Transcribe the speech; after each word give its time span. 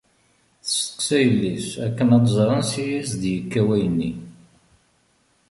Testeqsa 0.63 1.17
yelli-s 1.23 1.69
akken 1.85 2.09
ad 2.17 2.23
tẓer 2.25 2.49
ansi 2.57 2.83
i 2.91 2.95
as-id-yekka 3.01 3.61
wayen-nni. 3.67 4.11